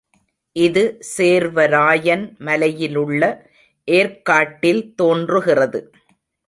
இது 0.55 0.83
சேர்வராயன் 1.09 2.25
மலையிலுள்ள 2.47 3.21
ஏர்க்காட்டில் 3.87 4.83
தோன்றுகிறது. 4.95 5.81